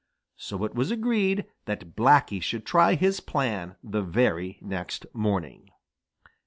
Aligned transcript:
So 0.37 0.63
it 0.65 0.73
was 0.73 0.89
agreed 0.89 1.45
that 1.65 1.95
Blacky 1.95 2.41
should 2.41 2.65
try 2.65 2.95
his 2.95 3.19
plan 3.19 3.75
the 3.83 4.01
very 4.01 4.57
next 4.59 5.05
morning. 5.13 5.69